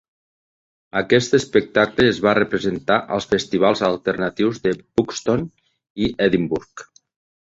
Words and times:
Aquest 0.99 1.35
espectacle 1.37 2.07
es 2.13 2.21
va 2.27 2.31
representar 2.39 2.97
als 3.17 3.27
festivals 3.33 3.83
alternatius 3.89 4.63
de 4.63 4.73
Buxton 5.01 5.45
i 6.07 6.09
Edimburg. 6.29 6.87